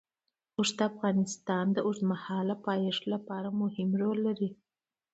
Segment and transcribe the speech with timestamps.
[0.57, 4.49] اوښ د افغانستان د اوږدمهاله پایښت لپاره مهم رول لري.